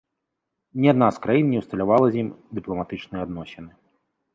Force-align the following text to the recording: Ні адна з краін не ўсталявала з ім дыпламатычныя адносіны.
Ні 0.85 0.89
адна 0.93 1.09
з 1.19 1.23
краін 1.27 1.51
не 1.53 1.61
ўсталявала 1.65 2.07
з 2.11 2.15
ім 2.25 2.35
дыпламатычныя 2.61 3.21
адносіны. 3.31 3.71